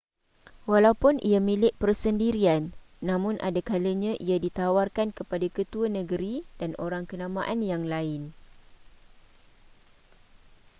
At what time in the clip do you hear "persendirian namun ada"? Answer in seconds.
1.83-3.61